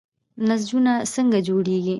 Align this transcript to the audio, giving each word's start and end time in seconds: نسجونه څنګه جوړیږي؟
نسجونه 0.47 0.93
څنګه 1.13 1.39
جوړیږي؟ 1.47 1.89